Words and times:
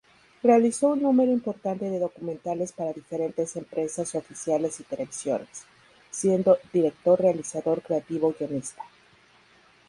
Realizó 0.41 0.87
un 0.93 1.03
número 1.03 1.31
importante 1.31 1.85
de 1.87 1.99
documentales 1.99 2.71
para 2.71 2.91
diferentes 2.91 3.55
empresas 3.55 4.15
oficiales 4.15 4.79
y 4.79 4.83
televisiones, 4.83 5.67
siendo 6.09 6.57
director-realizador-creativo-guionista. 6.73 8.81